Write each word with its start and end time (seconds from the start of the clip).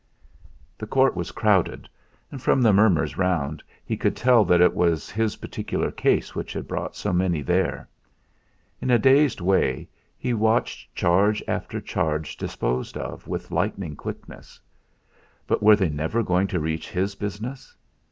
The 0.79 0.87
court 0.87 1.15
was 1.15 1.29
crowded; 1.31 1.87
and 2.31 2.41
from 2.41 2.59
the 2.59 2.73
murmurs 2.73 3.19
round 3.19 3.61
he 3.85 3.95
could 3.95 4.15
tell 4.15 4.43
that 4.45 4.59
it 4.59 4.73
was 4.73 5.11
his 5.11 5.35
particular 5.35 5.91
case 5.91 6.33
which 6.33 6.53
had 6.53 6.67
brought 6.67 6.95
so 6.95 7.13
many 7.13 7.43
there. 7.43 7.87
In 8.81 8.89
a 8.89 8.97
dazed 8.97 9.41
way 9.41 9.87
he 10.17 10.33
watched 10.33 10.95
charge 10.95 11.43
after 11.47 11.79
charge 11.79 12.35
disposed 12.35 12.97
of 12.97 13.27
with 13.27 13.51
lightning 13.51 13.95
quickness. 13.95 14.59
But 15.45 15.61
were 15.61 15.75
they 15.75 15.89
never 15.89 16.23
going 16.23 16.47
to 16.47 16.59
reach 16.59 16.89
his 16.89 17.13
business? 17.13 17.75